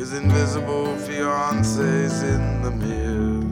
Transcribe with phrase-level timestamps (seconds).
[0.00, 3.44] His invisible fiance's in the mirror.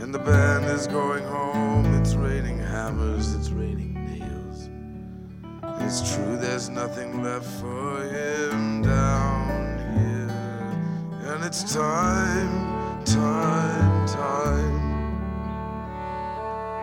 [0.00, 1.92] And the band is going home.
[2.00, 4.70] It's raining hammers, it's raining nails.
[5.80, 10.30] It's true, there's nothing left for him down here.
[11.32, 14.80] And it's time, time, time.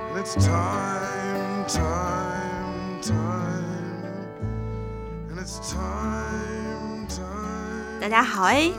[0.10, 4.28] And it's time, time, time.
[5.30, 7.39] And it's time, time.
[8.01, 8.71] 大家好哎，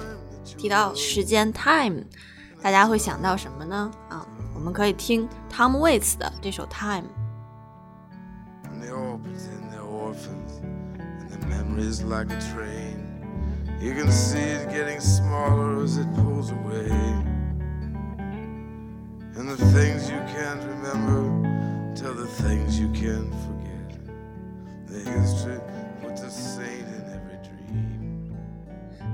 [0.58, 2.04] 提到时间 time，
[2.62, 3.92] 大家会想到什么呢？
[4.10, 7.06] 啊，我们可以听 Tom Waits 的这首 Time。
[8.64, 10.62] And they all pretend they're orphans,
[11.00, 13.04] and their memories like a train.
[13.82, 16.90] You can see it getting smaller as it pulls away.
[19.38, 24.00] And the things you can't remember tell the things you can't forget.
[24.88, 25.60] The history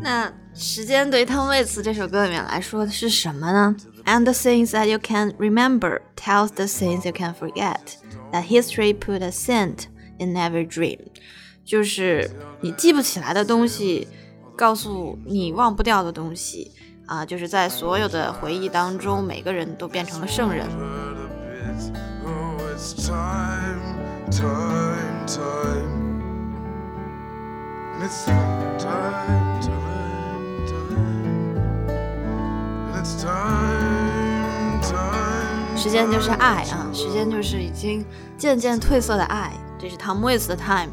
[0.07, 7.35] 那时间对 Tom Waits 这首歌里面来说的是什么呢？And the things that you can remember tells the things you can
[7.35, 7.81] forget.
[8.31, 9.87] That history put a scent
[10.21, 11.01] in every dream.
[11.65, 14.07] 就是你记不起来的东西，
[14.55, 16.70] 告诉你忘不掉的东西
[17.07, 20.69] 啊，就是在所有的回忆当中，每个人都变成了圣人。
[35.87, 38.05] 时间就是爱啊，时间就是已经
[38.36, 40.89] 渐渐褪色的爱，这是 Tom Waits 的 Time。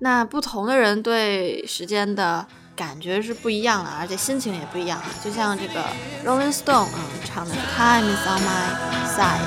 [0.00, 2.44] 那不同的人对时间的
[2.74, 5.04] 感觉是不一样的，而且心情也不一样啊。
[5.24, 5.84] 就像这个
[6.24, 8.74] Rolling Stone 啊、唱的 Time is on my
[9.06, 9.38] side，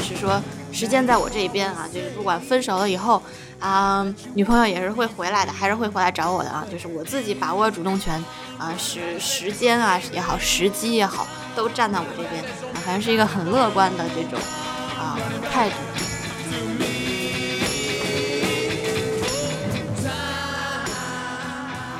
[0.00, 0.40] 是说
[0.70, 3.20] 时间在我这一边啊，就是不管分手了以后
[3.60, 8.24] 啊、女朋友也是会回来的，还是会回来找我的啊，就是我自己把握主动权
[8.56, 11.26] 啊，时时间啊也好，时机也好，
[11.56, 14.38] 都站在我这边，啊，反正是一个很乐观的这种
[14.96, 15.18] 啊
[15.50, 15.76] 态度。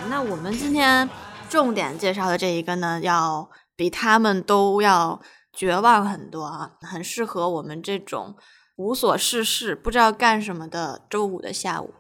[0.08, 1.08] 那我们今天
[1.48, 5.20] 重点介绍的这一个呢，要比他们都要
[5.52, 8.36] 绝望很多啊，很适合我们这种
[8.78, 11.94] 无所事事、不知道干什么的周五的下午。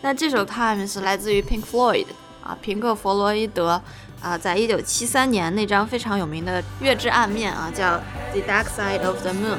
[0.00, 2.06] 那这首《Time》是来自于 Pink Floyd
[2.42, 3.80] 啊，平克·弗洛伊德
[4.20, 7.94] 啊，在一九七三年那张非常有名的《月之暗面》啊，叫
[8.32, 9.56] 《The Dark Side of the Moon》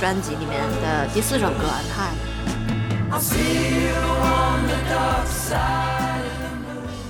[0.00, 1.54] 专辑里面的第四首歌
[1.92, 2.16] 《Time》。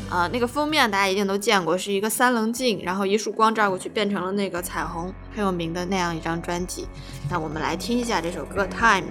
[0.09, 6.87] 啊，那个封面大家一定都见过，是一个三棱镜，然后一束光照过去变成了那个彩虹，很有名的那样一张专辑。
[7.29, 9.03] 那我们来听一下这首歌《Time》。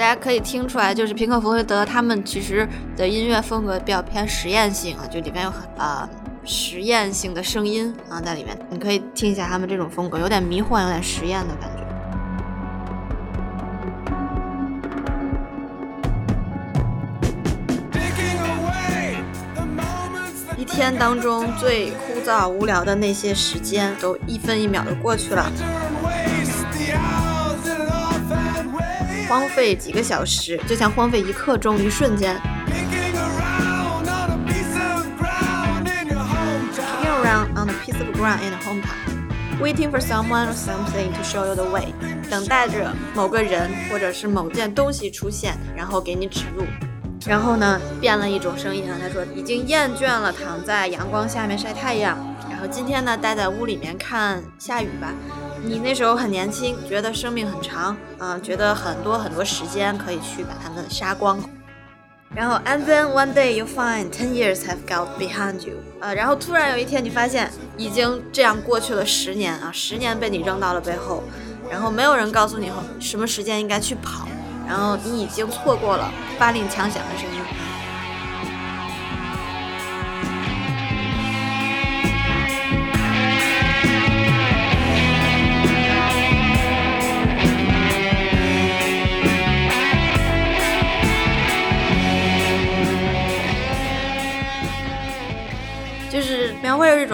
[0.00, 2.66] 大家可以听出来，就是平克·弗洛伊德他们其实
[2.96, 6.08] 的音乐风格比较偏实验性啊，就里面有很啊、
[6.42, 11.80] 实验性的声音啊在里面，你可以听一下他们这种风格，有点迷幻，有点实验的感觉。
[20.56, 25.52] 一天当中最枯燥无聊的那些时间，都一分一秒的过去了，
[29.30, 32.34] 荒废几个小时，就像荒废一刻钟，一瞬间。
[32.66, 36.74] Picking around on a piece of ground in your hometown.
[36.74, 41.12] Hanging around on a piece of ground in a hometown, waiting for someone or something
[41.12, 41.94] to show you the way，
[42.28, 46.64] 等待着某个人或者是某件东西出现，然后给你指路。
[47.24, 52.18] 然后呢，变了一种声音啊，他说已经厌倦了躺在阳光下面晒太阳，
[52.50, 55.14] 然后今天呢待在屋里面看下雨吧。
[55.62, 61.38] 你那时候很年轻，觉得生命很长，啊、觉得很多很多时间可以去把它们杀光。
[62.34, 71.24] 然后，and then one day you find ten years have got behind you，呃，然后突然有一天你发现已经这样过去了十年啊，十年被你扔到了背后，
[71.68, 72.70] 然后没有人告诉你
[73.00, 74.28] 什么时间应该去跑，
[74.66, 77.40] 然后你已经错过了发令枪响的声音。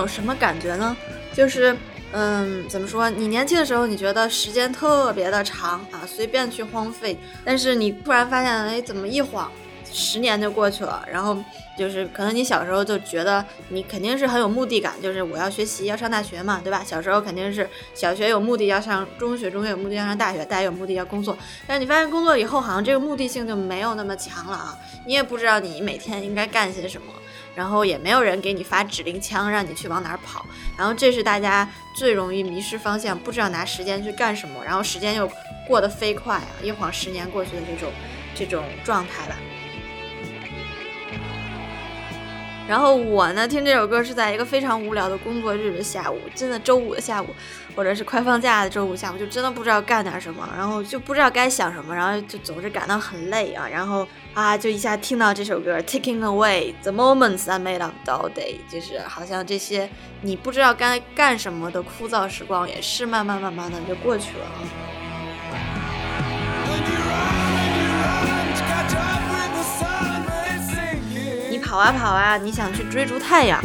[0.06, 0.97] 描绘着一种什么感觉呢？
[1.35, 1.76] 就是，
[2.12, 3.11] 嗯，怎么说？
[3.11, 9.50] 你年轻的时候，你觉得时间特别的长啊，随便去荒废，但是你突然发现，哎，怎么一晃，
[9.93, 11.05] 十年就过去了？
[11.11, 11.37] 然后
[11.76, 16.82] 就是，可能你小时候就觉得你肯定是很有目的感，就是我要学习，要上大学嘛，对吧？
[16.85, 21.37] 小时候肯定是小学有目的要上中学，中学有目的要上大学，大学有目的要工作。
[21.67, 27.12] 但是你发现工作以后，好像这个目的性就没有那么强了啊，你也不知道你每天应该干些什么。
[27.56, 35.29] 然后也没有人给你发指令枪让你去往哪儿跑，然后这是大家最容易迷失方向，不知道拿时间去干什么，然后时间又
[35.67, 37.91] 过得飞快啊，一晃十年过去的这种
[38.35, 39.37] 这种状态吧。
[42.69, 47.27] 然后我呢，听这首歌是在一个非常无聊的工作日的下午，真的周五的下午，
[47.77, 59.89] 或者是快放假的周五下午，就真的不知道干点什么，然后就不知道该想什么，然后就总是感到很累啊，然后啊，就一下听到这首歌，Taking Away the Moments I Made Up All Day，就是好像这些
[60.23, 64.86] 你不知道该干什么的枯燥时光，也是慢慢慢慢的就过去了啊。
[71.76, 73.62] 跑啊跑啊，你想去追逐太阳，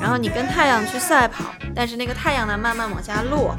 [0.00, 3.54] 然后你跟太阳去赛跑，但是那个太阳呢慢慢往下落，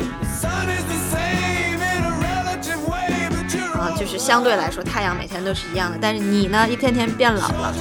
[3.75, 7.71] 啊，就是相对来说太阳每天都是一样的，但是你呢一天天变老了，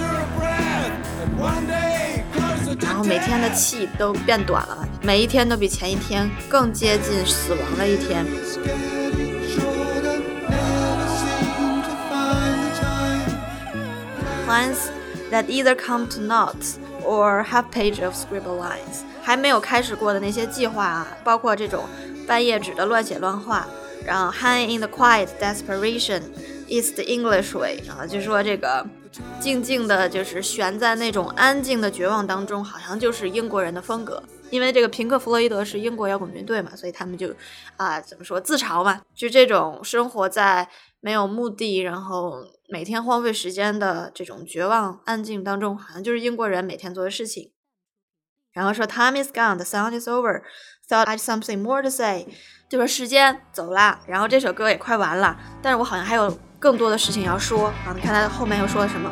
[2.82, 8.26] 然后每天的气都变短了，每一天都比前一天更接近死亡的一天。
[14.55, 14.91] Lines
[15.29, 21.85] that either come to naught or half page of scribble lines，还没有开始过的那些计划啊，包括这种
[22.27, 23.65] 半页纸的乱写乱画，
[24.05, 26.21] 然后 hang in the quiet desperation
[26.67, 28.85] is the English way 啊，就说这个
[29.40, 34.22] 静静的，就是悬在那种安静的绝望当中，好像就是英国人的风格。
[34.50, 37.34] 因为这个平克·弗洛伊德是英国摇滚乐队嘛，所以他们就
[37.76, 40.68] 啊，怎么说自嘲嘛，就这种生活在
[41.00, 47.50] 没有目的，然后每天荒废时间的这种绝望安静当中，好像就是英国人每天做的事情。
[48.56, 50.40] 然后说 Time is gone, the sound is over.
[50.88, 52.26] Thought I'd something more to say，
[52.70, 57.92] 就说时间走了，然后这首歌也快完了，但是我好像还有更多的事情要说啊！
[57.94, 59.10] 你看他后面又说了什么？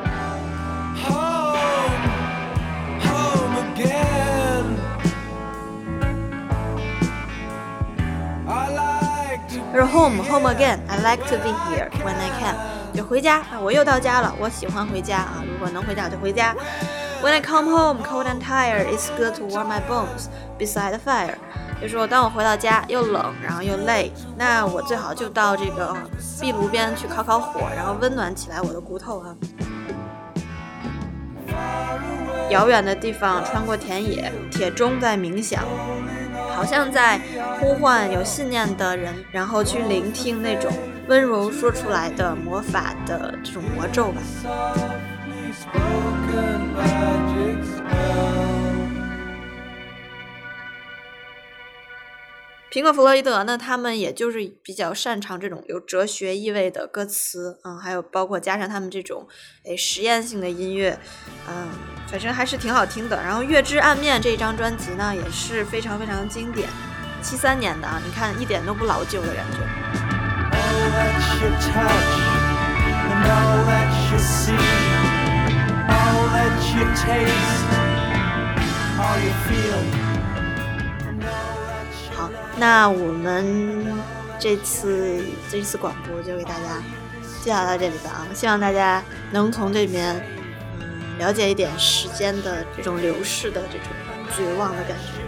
[9.70, 10.78] 他说 Home, home again.
[10.88, 12.56] I like to be here when I can.
[12.94, 16.54] 就回家啊，我又到家了，我喜欢回家啊，如果能回家我就回家。
[17.24, 20.28] When I come home, cold and tired, it's good to warm my bones
[20.58, 21.38] beside the fire.
[21.80, 25.96] 就说当我回到家又冷，然后又累，那我最好就到这个
[26.38, 29.34] 壁炉边去烤烤火，然后温暖起来我的骨头啊。
[32.50, 35.64] 遥远的地方，穿过田野，铁钟在冥想，
[36.54, 37.18] 好像在
[37.58, 40.70] 呼唤有信念的人，然后去聆听那种
[41.08, 44.20] 温柔说出来的魔法的这种魔咒吧。
[52.74, 59.28] 平克·弗洛伊德呢，他们也就是比较擅长这种有哲学意味的歌词，嗯，还有包括加上他们这种
[59.62, 60.98] 诶实验性的音乐，
[61.48, 61.68] 嗯，
[62.08, 63.22] 反正还是挺好听的。
[63.22, 66.68] 然后《月之暗面》这一张专辑呢，也是非常非常经典，
[67.22, 69.58] 七三年的啊，你看一点都不老旧的感觉。
[82.56, 83.84] 那我们
[84.38, 86.82] 这次这次广播就给大家
[87.42, 88.26] 介绍到这里吧啊！
[88.34, 90.24] 希望大家能从这里面
[90.80, 93.88] 嗯了解一点时间的这种流逝的这种
[94.34, 95.24] 绝望的感觉。